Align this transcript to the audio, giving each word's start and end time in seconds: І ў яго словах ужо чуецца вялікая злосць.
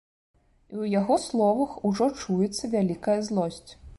І 0.71 0.75
ў 0.81 0.85
яго 0.99 1.17
словах 1.25 1.75
ужо 1.91 2.09
чуецца 2.23 2.73
вялікая 2.75 3.19
злосць. 3.31 3.71